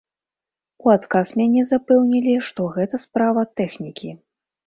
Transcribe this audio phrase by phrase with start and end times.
[0.85, 4.09] У адказ мяне запэўнілі, што гэта справа тэхнікі.